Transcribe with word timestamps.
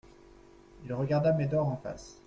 Il 0.83 0.93
regarda 0.95 1.31
Médor 1.31 1.67
en 1.67 1.77
face. 1.77 2.17